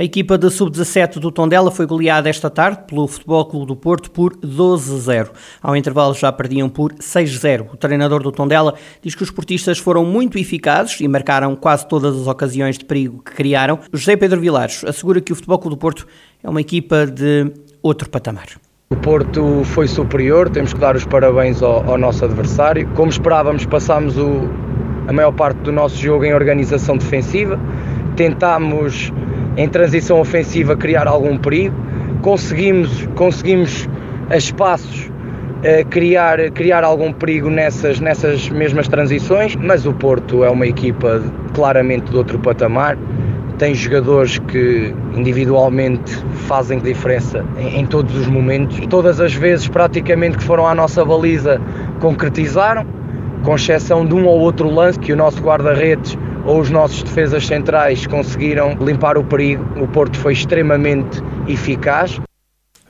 A 0.00 0.04
equipa 0.04 0.38
da 0.38 0.48
Sub-17 0.48 1.18
do 1.18 1.32
Tondela 1.32 1.72
foi 1.72 1.84
goleada 1.84 2.28
esta 2.28 2.48
tarde 2.48 2.84
pelo 2.86 3.08
Futebol 3.08 3.44
Clube 3.46 3.66
do 3.66 3.74
Porto 3.74 4.12
por 4.12 4.32
12-0. 4.36 5.30
Ao 5.60 5.74
intervalo 5.74 6.14
já 6.14 6.30
perdiam 6.30 6.68
por 6.68 6.92
6-0. 6.92 7.66
O 7.72 7.76
treinador 7.76 8.22
do 8.22 8.30
Tondela 8.30 8.74
diz 9.02 9.16
que 9.16 9.24
os 9.24 9.30
portistas 9.32 9.76
foram 9.80 10.04
muito 10.04 10.38
eficazes 10.38 11.00
e 11.00 11.08
marcaram 11.08 11.56
quase 11.56 11.88
todas 11.88 12.14
as 12.14 12.28
ocasiões 12.28 12.78
de 12.78 12.84
perigo 12.84 13.20
que 13.24 13.32
criaram. 13.32 13.80
José 13.92 14.14
Pedro 14.14 14.40
Vilares 14.40 14.84
assegura 14.84 15.20
que 15.20 15.32
o 15.32 15.34
Futebol 15.34 15.58
Clube 15.58 15.74
do 15.74 15.80
Porto 15.80 16.06
é 16.44 16.48
uma 16.48 16.60
equipa 16.60 17.04
de 17.04 17.52
outro 17.82 18.08
patamar. 18.08 18.46
O 18.90 18.96
Porto 18.96 19.64
foi 19.64 19.88
superior, 19.88 20.48
temos 20.48 20.72
que 20.72 20.78
dar 20.78 20.94
os 20.94 21.04
parabéns 21.06 21.60
ao, 21.60 21.84
ao 21.90 21.98
nosso 21.98 22.24
adversário. 22.24 22.88
Como 22.94 23.10
esperávamos, 23.10 23.66
passámos 23.66 24.16
o, 24.16 24.48
a 25.08 25.12
maior 25.12 25.32
parte 25.32 25.58
do 25.62 25.72
nosso 25.72 25.96
jogo 25.96 26.24
em 26.24 26.32
organização 26.32 26.96
defensiva. 26.96 27.58
Tentámos, 28.14 29.12
em 29.58 29.68
transição 29.68 30.20
ofensiva, 30.20 30.76
criar 30.76 31.06
algum 31.06 31.36
perigo. 31.36 31.74
Conseguimos, 32.22 33.06
conseguimos 33.14 33.88
a 34.30 34.36
espaços 34.36 35.10
eh, 35.62 35.84
criar, 35.84 36.50
criar 36.52 36.84
algum 36.84 37.12
perigo 37.12 37.50
nessas, 37.50 37.98
nessas 37.98 38.48
mesmas 38.48 38.86
transições, 38.86 39.56
mas 39.56 39.84
o 39.84 39.92
Porto 39.92 40.44
é 40.44 40.50
uma 40.50 40.66
equipa 40.66 41.22
claramente 41.52 42.10
de 42.10 42.16
outro 42.16 42.38
patamar 42.38 42.96
tem 43.58 43.74
jogadores 43.74 44.38
que 44.38 44.94
individualmente 45.16 46.16
fazem 46.46 46.78
diferença 46.78 47.44
em, 47.58 47.80
em, 47.80 47.86
todos 47.86 48.14
os 48.16 48.28
momentos. 48.28 48.78
Todas 48.86 49.20
as 49.20 49.34
vezes, 49.34 49.66
praticamente, 49.66 50.38
que 50.38 50.44
foram 50.44 50.64
à 50.64 50.74
nossa 50.76 51.04
baliza, 51.04 51.60
concretizaram, 51.98 52.86
com 53.42 53.56
exceção 53.56 54.06
de 54.06 54.14
um 54.14 54.26
ou 54.26 54.38
outro 54.38 54.70
lance 54.70 54.98
que 54.98 55.12
o 55.12 55.16
nosso 55.16 55.42
guarda-redes 55.42 56.16
ou 56.44 56.60
os 56.60 56.70
nossos 56.70 57.02
defesas 57.02 57.46
centrais 57.46 58.06
conseguiram 58.06 58.76
limpar 58.80 59.18
o 59.18 59.24
perigo. 59.24 59.64
O 59.82 59.88
Porto 59.88 60.18
foi 60.18 60.32
extremamente 60.32 61.22
eficaz. 61.46 62.20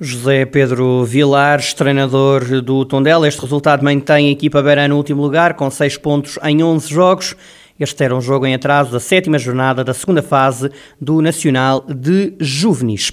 José 0.00 0.44
Pedro 0.44 1.04
Vilares, 1.04 1.74
treinador 1.74 2.62
do 2.62 2.84
Tondela. 2.84 3.26
Este 3.26 3.40
resultado 3.40 3.82
mantém 3.82 4.28
a 4.28 4.30
equipa 4.30 4.62
beirã 4.62 4.86
no 4.86 4.96
último 4.96 5.20
lugar, 5.20 5.54
com 5.54 5.68
6 5.68 5.96
pontos 5.96 6.38
em 6.44 6.62
11 6.62 6.88
jogos. 6.88 7.36
Este 7.80 8.04
era 8.04 8.14
um 8.14 8.20
jogo 8.20 8.46
em 8.46 8.54
atraso 8.54 8.92
da 8.92 9.00
sétima 9.00 9.38
jornada 9.38 9.82
da 9.82 9.94
segunda 9.94 10.22
fase 10.22 10.70
do 11.00 11.20
Nacional 11.20 11.84
de 11.88 12.34
Juvenis. 12.40 13.10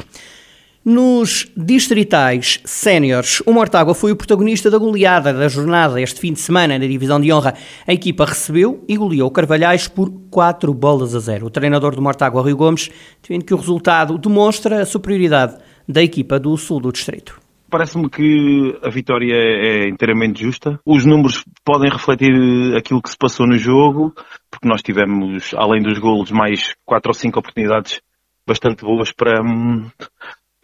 Nos 0.85 1.51
distritais 1.57 2.61
séniores, 2.63 3.41
o 3.43 3.51
Mortágua 3.51 3.95
foi 3.95 4.11
o 4.11 4.15
protagonista 4.15 4.69
da 4.69 4.77
goleada 4.77 5.33
da 5.33 5.47
jornada 5.47 5.99
este 5.99 6.19
fim 6.19 6.31
de 6.31 6.39
semana 6.39 6.77
na 6.77 6.85
divisão 6.85 7.19
de 7.19 7.33
honra. 7.33 7.55
A 7.87 7.91
equipa 7.91 8.23
recebeu 8.23 8.85
e 8.87 8.95
goleou 8.95 9.31
Carvalhais 9.31 9.87
por 9.87 10.11
4 10.29 10.71
bolas 10.75 11.15
a 11.15 11.19
0. 11.19 11.47
O 11.47 11.49
treinador 11.49 11.95
do 11.95 12.03
Mortágua, 12.03 12.43
Rui 12.43 12.53
Gomes, 12.53 12.91
defende 13.19 13.45
que 13.45 13.53
o 13.55 13.57
resultado 13.57 14.15
demonstra 14.19 14.83
a 14.83 14.85
superioridade 14.85 15.57
da 15.89 16.03
equipa 16.03 16.39
do 16.39 16.55
sul 16.55 16.79
do 16.79 16.91
distrito. 16.91 17.41
Parece-me 17.67 18.07
que 18.07 18.77
a 18.83 18.89
vitória 18.91 19.33
é 19.33 19.89
inteiramente 19.89 20.43
justa. 20.43 20.79
Os 20.85 21.03
números 21.03 21.43
podem 21.65 21.89
refletir 21.89 22.31
aquilo 22.77 23.01
que 23.01 23.09
se 23.09 23.17
passou 23.17 23.47
no 23.47 23.57
jogo, 23.57 24.13
porque 24.51 24.67
nós 24.67 24.83
tivemos, 24.83 25.51
além 25.55 25.81
dos 25.81 25.97
golos, 25.97 26.29
mais 26.29 26.75
quatro 26.85 27.09
ou 27.09 27.15
cinco 27.15 27.39
oportunidades 27.39 28.01
bastante 28.47 28.83
boas 28.85 29.11
para, 29.11 29.41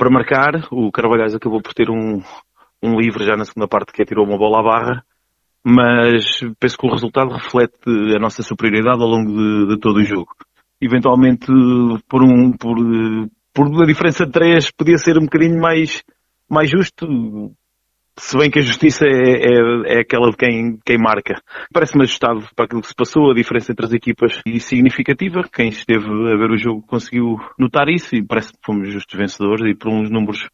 para 0.01 0.09
marcar. 0.09 0.67
O 0.71 0.91
Carvalhais 0.91 1.35
acabou 1.35 1.61
por 1.61 1.75
ter 1.75 1.91
um, 1.91 2.23
um 2.81 2.99
livre 2.99 3.23
já 3.23 3.37
na 3.37 3.45
segunda 3.45 3.67
parte 3.67 3.93
que 3.93 4.01
atirou 4.01 4.25
uma 4.25 4.35
bola 4.35 4.59
à 4.59 4.63
barra, 4.63 5.05
mas 5.63 6.39
penso 6.59 6.75
que 6.75 6.87
o 6.87 6.91
resultado 6.91 7.29
reflete 7.31 8.15
a 8.15 8.19
nossa 8.19 8.41
superioridade 8.41 8.99
ao 8.99 9.07
longo 9.07 9.31
de, 9.31 9.75
de 9.75 9.79
todo 9.79 9.97
o 9.97 10.03
jogo. 10.03 10.31
Eventualmente, 10.81 11.45
por 12.09 12.23
um, 12.23 12.51
por, 12.53 12.77
por 13.53 13.83
a 13.83 13.85
diferença 13.85 14.25
de 14.25 14.31
três, 14.31 14.71
podia 14.71 14.97
ser 14.97 15.19
um 15.19 15.25
bocadinho 15.25 15.61
mais 15.61 16.01
mais 16.49 16.69
justo, 16.69 17.07
se 18.17 18.37
bem 18.37 18.49
que 18.49 18.59
a 18.59 18.61
justiça 18.61 19.05
é, 19.05 19.09
é, 19.09 19.97
é 19.97 19.99
aquela 20.01 20.29
de 20.29 20.37
quem, 20.37 20.77
quem 20.85 20.97
marca. 20.97 21.41
Parece-me 21.73 22.03
ajustado 22.03 22.45
para 22.55 22.65
aquilo 22.65 22.81
que 22.81 22.87
se 22.87 22.95
passou, 22.95 23.31
a 23.31 23.33
diferença 23.33 23.71
entre 23.71 23.85
as 23.85 23.93
equipas 23.93 24.41
e 24.45 24.59
significativa. 24.59 25.43
Quem 25.51 25.69
esteve 25.69 26.05
a 26.05 26.37
ver 26.37 26.51
o 26.51 26.57
jogo 26.57 26.81
conseguiu 26.81 27.37
notar 27.57 27.87
isso 27.89 28.15
e 28.15 28.23
parece 28.23 28.53
que 28.53 28.59
fomos 28.63 28.91
justos 28.91 29.17
vencedores 29.17 29.65
e 29.65 29.75
por 29.75 29.91
uns 29.91 30.09
números 30.09 30.49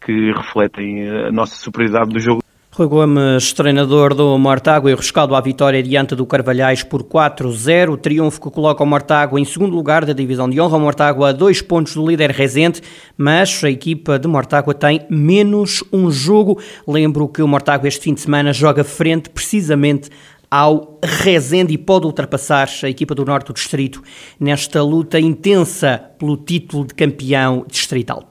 que 0.00 0.32
refletem 0.32 1.08
a 1.08 1.30
nossa 1.30 1.54
superioridade 1.56 2.10
do 2.10 2.20
jogo. 2.20 2.42
Rui 2.74 2.88
Gomes, 2.88 3.52
treinador 3.52 4.14
do 4.14 4.38
Mortágua 4.38 4.90
e 4.90 4.94
rescaldo 4.94 5.34
à 5.34 5.40
vitória 5.42 5.82
diante 5.82 6.14
do 6.14 6.24
Carvalhais 6.24 6.82
por 6.82 7.04
4-0. 7.04 7.98
Triunfo 7.98 8.40
que 8.40 8.50
coloca 8.50 8.82
o 8.82 8.86
Mortágua 8.86 9.38
em 9.38 9.44
segundo 9.44 9.76
lugar 9.76 10.06
da 10.06 10.14
divisão 10.14 10.48
de 10.48 10.58
honra. 10.58 10.78
O 10.78 10.80
Mortágua 10.80 11.28
a 11.28 11.32
dois 11.32 11.60
pontos 11.60 11.94
do 11.94 12.08
líder 12.08 12.30
Rezende, 12.30 12.80
mas 13.14 13.62
a 13.62 13.68
equipa 13.68 14.18
de 14.18 14.26
Mortágua 14.26 14.72
tem 14.72 15.04
menos 15.10 15.84
um 15.92 16.10
jogo. 16.10 16.58
Lembro 16.88 17.28
que 17.28 17.42
o 17.42 17.46
Mortágua 17.46 17.86
este 17.86 18.04
fim 18.04 18.14
de 18.14 18.22
semana 18.22 18.54
joga 18.54 18.82
frente 18.82 19.28
precisamente 19.28 20.08
ao 20.50 20.98
Rezende 21.04 21.74
e 21.74 21.78
pode 21.78 22.06
ultrapassar 22.06 22.70
a 22.84 22.88
equipa 22.88 23.14
do 23.14 23.26
Norte 23.26 23.48
do 23.48 23.52
Distrito 23.52 24.02
nesta 24.40 24.82
luta 24.82 25.20
intensa 25.20 26.02
pelo 26.18 26.38
título 26.38 26.86
de 26.86 26.94
campeão 26.94 27.66
distrital. 27.70 28.30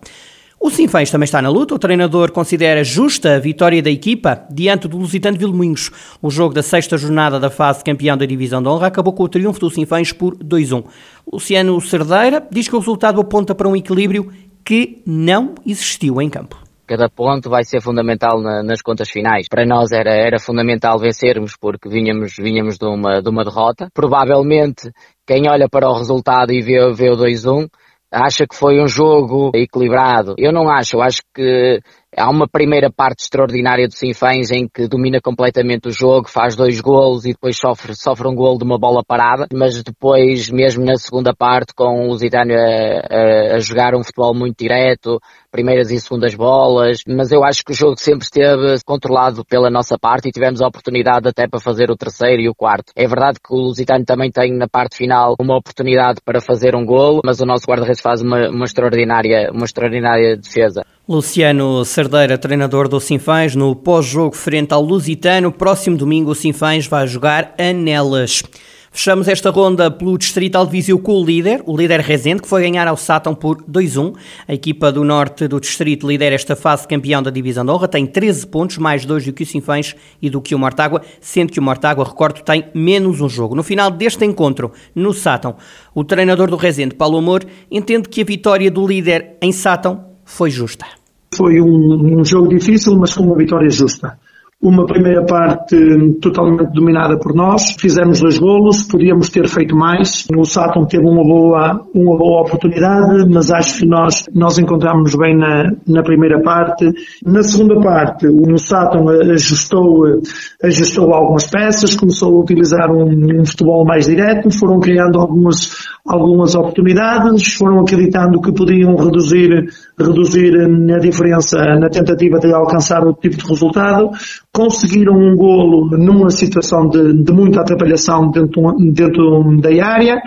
O 0.63 0.69
Sinfãs 0.69 1.09
também 1.09 1.23
está 1.23 1.41
na 1.41 1.49
luta. 1.49 1.73
O 1.73 1.79
treinador 1.79 2.31
considera 2.31 2.83
justa 2.83 3.35
a 3.35 3.39
vitória 3.39 3.81
da 3.81 3.89
equipa 3.89 4.45
diante 4.47 4.87
do 4.87 4.95
Lusitano 4.95 5.35
Vilmoinhos. 5.35 5.89
O 6.21 6.29
jogo 6.29 6.53
da 6.53 6.61
sexta 6.61 6.99
jornada 6.99 7.39
da 7.39 7.49
fase 7.49 7.83
campeão 7.83 8.15
da 8.15 8.27
Divisão 8.27 8.61
de 8.61 8.69
Honra 8.69 8.85
acabou 8.85 9.11
com 9.11 9.23
o 9.23 9.27
triunfo 9.27 9.59
do 9.59 9.71
Sinfãs 9.71 10.13
por 10.13 10.35
2-1. 10.35 10.85
Luciano 11.33 11.81
Cerdeira 11.81 12.47
diz 12.51 12.67
que 12.67 12.75
o 12.75 12.79
resultado 12.79 13.19
aponta 13.19 13.55
para 13.55 13.67
um 13.67 13.75
equilíbrio 13.75 14.31
que 14.63 15.01
não 15.03 15.55
existiu 15.65 16.21
em 16.21 16.29
campo. 16.29 16.55
Cada 16.85 17.09
ponto 17.09 17.49
vai 17.49 17.63
ser 17.63 17.81
fundamental 17.81 18.39
na, 18.39 18.61
nas 18.61 18.83
contas 18.83 19.09
finais. 19.09 19.47
Para 19.49 19.65
nós 19.65 19.91
era, 19.91 20.13
era 20.13 20.37
fundamental 20.37 20.99
vencermos 20.99 21.55
porque 21.59 21.89
vinhamos 21.89 22.33
de, 22.33 22.85
uma, 22.85 23.19
de 23.19 23.29
uma 23.29 23.43
derrota. 23.43 23.87
Provavelmente 23.91 24.91
quem 25.25 25.49
olha 25.49 25.67
para 25.67 25.89
o 25.89 25.97
resultado 25.97 26.51
e 26.51 26.61
vê, 26.61 26.93
vê 26.93 27.09
o 27.09 27.17
2-1 27.17 27.67
acha 28.11 28.45
que 28.45 28.55
foi 28.55 28.81
um 28.81 28.87
jogo 28.87 29.51
equilibrado. 29.55 30.35
Eu 30.37 30.51
não 30.51 30.69
acho, 30.69 30.97
eu 30.97 31.01
acho 31.01 31.21
que 31.33 31.79
há 32.15 32.29
uma 32.29 32.47
primeira 32.47 32.91
parte 32.91 33.23
extraordinária 33.23 33.87
do 33.87 33.93
Sinfãs 33.93 34.51
em 34.51 34.67
que 34.67 34.87
domina 34.87 35.19
completamente 35.21 35.87
o 35.87 35.91
jogo, 35.91 36.29
faz 36.29 36.55
dois 36.55 36.79
golos 36.81 37.25
e 37.25 37.33
depois 37.33 37.57
sofre, 37.57 37.93
sofre 37.95 38.27
um 38.27 38.35
golo 38.35 38.57
de 38.57 38.63
uma 38.63 38.77
bola 38.77 39.03
parada, 39.05 39.47
mas 39.53 39.81
depois, 39.81 40.49
mesmo 40.49 40.83
na 40.85 40.95
segunda 40.95 41.33
parte, 41.33 41.73
com 41.73 42.09
o 42.09 42.17
Zidane 42.17 42.53
a, 42.53 43.53
a, 43.53 43.55
a 43.55 43.59
jogar 43.59 43.95
um 43.95 44.03
futebol 44.03 44.33
muito 44.33 44.57
direto, 44.57 45.19
primeiras 45.51 45.91
e 45.91 45.99
segundas 45.99 46.33
bolas, 46.35 46.99
mas 47.07 47.31
eu 47.31 47.43
acho 47.43 47.63
que 47.63 47.71
o 47.71 47.75
jogo 47.75 47.95
sempre 47.97 48.23
esteve 48.23 48.77
controlado 48.85 49.43
pela 49.45 49.69
nossa 49.69 49.97
parte 49.99 50.29
e 50.29 50.31
tivemos 50.31 50.61
a 50.61 50.67
oportunidade 50.67 51.27
até 51.27 51.47
para 51.47 51.59
fazer 51.59 51.91
o 51.91 51.97
terceiro 51.97 52.41
e 52.41 52.49
o 52.49 52.55
quarto. 52.55 52.91
É 52.95 53.07
verdade 53.07 53.39
que 53.39 53.53
o 53.53 53.57
Lusitano 53.57 54.05
também 54.05 54.31
tem 54.31 54.55
na 54.55 54.67
parte 54.67 54.95
final 54.95 55.35
uma 55.39 55.57
oportunidade 55.57 56.19
para 56.23 56.39
fazer 56.41 56.75
um 56.75 56.85
golo, 56.85 57.21
mas 57.23 57.41
o 57.41 57.45
nosso 57.45 57.65
guarda-redes 57.65 58.01
faz 58.01 58.21
uma, 58.21 58.49
uma, 58.49 58.65
extraordinária, 58.65 59.51
uma 59.51 59.65
extraordinária 59.65 60.37
defesa. 60.37 60.83
Luciano 61.11 61.83
Cerdeira, 61.83 62.37
treinador 62.37 62.87
do 62.87 62.97
Sinfãs, 62.97 63.53
no 63.53 63.75
pós-jogo 63.75 64.33
frente 64.33 64.73
ao 64.73 64.81
Lusitano, 64.81 65.51
próximo 65.51 65.97
domingo 65.97 66.31
o 66.31 66.35
Sinfãs 66.35 66.87
vai 66.87 67.05
jogar 67.05 67.53
a 67.57 67.73
Nelas. 67.73 68.41
Fechamos 68.89 69.27
esta 69.27 69.49
ronda 69.49 69.91
pelo 69.91 70.17
Distrital 70.17 70.65
de 70.65 70.71
Viseu 70.71 70.97
com 70.97 71.21
o 71.21 71.25
líder, 71.25 71.63
o 71.65 71.75
líder 71.75 71.99
Rezende, 71.99 72.41
que 72.41 72.47
foi 72.47 72.61
ganhar 72.61 72.87
ao 72.87 72.95
Sátão 72.95 73.35
por 73.35 73.61
2-1. 73.63 74.15
A 74.47 74.53
equipa 74.53 74.89
do 74.89 75.03
norte 75.03 75.49
do 75.49 75.59
distrito 75.59 76.07
lidera 76.07 76.33
esta 76.33 76.55
fase 76.55 76.87
campeão 76.87 77.21
da 77.21 77.29
Divisão 77.29 77.65
de 77.65 77.71
Honra, 77.71 77.89
tem 77.89 78.05
13 78.05 78.47
pontos, 78.47 78.77
mais 78.77 79.03
dois 79.03 79.25
do 79.25 79.33
que 79.33 79.43
o 79.43 79.45
Sinfãs 79.45 79.93
e 80.21 80.29
do 80.29 80.39
que 80.39 80.55
o 80.55 80.59
Mortágua, 80.59 81.01
sendo 81.19 81.51
que 81.51 81.59
o 81.59 81.63
Mortágua, 81.63 82.05
recordo, 82.05 82.41
tem 82.41 82.69
menos 82.73 83.19
um 83.19 83.27
jogo. 83.27 83.53
No 83.53 83.63
final 83.63 83.91
deste 83.91 84.23
encontro, 84.23 84.71
no 84.95 85.13
Sátão, 85.13 85.57
o 85.93 86.05
treinador 86.05 86.49
do 86.49 86.55
Rezende, 86.55 86.95
Paulo 86.95 87.17
Amor, 87.17 87.45
entende 87.69 88.07
que 88.07 88.21
a 88.21 88.25
vitória 88.25 88.71
do 88.71 88.87
líder 88.87 89.35
em 89.41 89.51
Sátão 89.51 90.05
foi 90.23 90.49
justa. 90.49 91.00
Foi 91.33 91.61
um, 91.61 92.19
um 92.19 92.25
jogo 92.25 92.49
difícil, 92.49 92.97
mas 92.97 93.13
com 93.13 93.23
uma 93.23 93.37
vitória 93.37 93.69
justa 93.69 94.17
uma 94.61 94.85
primeira 94.85 95.25
parte 95.25 95.75
totalmente 96.21 96.71
dominada 96.71 97.17
por 97.17 97.33
nós, 97.33 97.75
fizemos 97.79 98.21
dois 98.21 98.37
golos, 98.37 98.83
podíamos 98.83 99.29
ter 99.29 99.47
feito 99.47 99.75
mais. 99.75 100.27
O 100.37 100.45
Saturn 100.45 100.87
teve 100.87 101.03
uma 101.03 101.23
boa, 101.23 101.81
uma 101.95 102.15
boa 102.15 102.41
oportunidade, 102.41 103.27
mas 103.27 103.49
acho 103.49 103.79
que 103.79 103.87
nós, 103.87 104.29
nós 104.35 104.59
encontramos 104.59 105.15
bem 105.15 105.35
na, 105.35 105.71
na 105.87 106.03
primeira 106.03 106.39
parte. 106.43 106.85
Na 107.25 107.41
segunda 107.41 107.81
parte, 107.81 108.27
o 108.27 108.57
Saturn 108.59 109.31
ajustou, 109.31 110.21
ajustou 110.63 111.11
algumas 111.11 111.49
peças, 111.49 111.95
começou 111.95 112.35
a 112.35 112.41
utilizar 112.43 112.91
um, 112.91 113.41
um 113.41 113.45
futebol 113.45 113.83
mais 113.83 114.05
direto, 114.05 114.51
foram 114.51 114.79
criando 114.79 115.19
algumas, 115.19 115.71
algumas 116.05 116.53
oportunidades, 116.53 117.55
foram 117.55 117.79
acreditando 117.79 118.39
que 118.39 118.53
podiam 118.53 118.95
reduzir, 118.95 119.69
reduzir 120.01 120.53
a 120.93 120.99
diferença 120.99 121.57
na 121.79 121.89
tentativa 121.89 122.39
de 122.39 122.53
alcançar 122.53 123.05
o 123.05 123.13
tipo 123.13 123.37
de 123.37 123.47
resultado 123.47 124.11
conseguiram 124.53 125.13
um 125.13 125.35
golo 125.35 125.97
numa 125.97 126.29
situação 126.29 126.89
de, 126.89 127.13
de 127.23 127.31
muita 127.31 127.61
atrapalhação 127.61 128.29
dentro, 128.29 128.75
dentro 128.91 129.57
da 129.61 129.69
área 129.85 130.21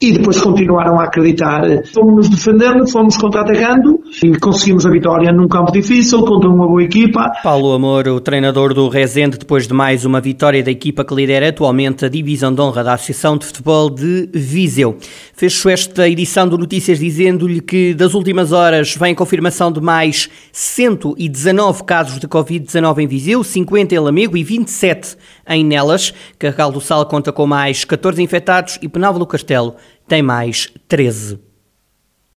e 0.00 0.12
depois 0.12 0.40
continuaram 0.40 0.98
a 0.98 1.04
acreditar. 1.04 1.62
Fomos 1.92 2.14
nos 2.14 2.28
defendendo, 2.28 2.86
fomos 2.86 3.16
contra-atacando 3.16 4.00
e 4.22 4.36
conseguimos 4.38 4.84
a 4.86 4.90
vitória 4.90 5.32
num 5.32 5.48
campo 5.48 5.72
difícil 5.72 6.22
contra 6.22 6.48
uma 6.48 6.66
boa 6.66 6.82
equipa. 6.82 7.32
Paulo 7.42 7.72
Amor, 7.72 8.08
o 8.08 8.20
treinador 8.20 8.74
do 8.74 8.88
Rezende, 8.88 9.38
depois 9.38 9.66
de 9.66 9.74
mais 9.74 10.04
uma 10.04 10.20
vitória 10.20 10.62
da 10.62 10.70
equipa 10.70 11.04
que 11.04 11.14
lidera 11.14 11.48
atualmente 11.48 12.04
a 12.04 12.08
divisão 12.08 12.54
de 12.54 12.60
honra 12.60 12.84
da 12.84 12.94
Associação 12.94 13.38
de 13.38 13.46
Futebol 13.46 13.90
de 13.90 14.28
Viseu. 14.34 14.96
Fecho 15.34 15.68
esta 15.68 16.08
edição 16.08 16.48
do 16.48 16.58
Notícias 16.58 16.98
dizendo-lhe 16.98 17.60
que 17.60 17.94
das 17.94 18.14
últimas 18.14 18.52
horas 18.52 18.94
vem 18.96 19.14
confirmação 19.16 19.72
de 19.72 19.80
mais 19.80 20.28
119 20.52 21.82
casos 21.82 22.20
de 22.20 22.28
Covid-19 22.28 22.98
em 23.00 23.06
Viseu, 23.08 23.42
50 23.42 23.94
em 23.94 23.98
Lamego 23.98 24.36
e 24.36 24.44
27 24.44 25.16
em 25.48 25.64
Nelas. 25.64 26.14
Carregal 26.38 26.70
do 26.70 26.80
Sal 26.80 27.04
conta 27.06 27.32
com 27.32 27.46
mais 27.46 27.84
14 27.84 28.22
infectados 28.22 28.78
e 28.80 28.88
Penalva 28.88 29.18
do 29.18 29.26
Castelo 29.26 29.74
tem 30.06 30.22
mais 30.22 30.68
13. 30.86 31.45